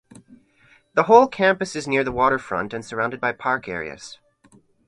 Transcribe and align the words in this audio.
The 0.95 1.03
whole 1.03 1.27
campus 1.27 1.75
is 1.75 1.87
near 1.87 2.03
the 2.03 2.11
waterfront 2.11 2.73
and 2.73 2.83
surrounded 2.83 3.21
by 3.21 3.33
park 3.33 3.67
areas. 3.67 4.17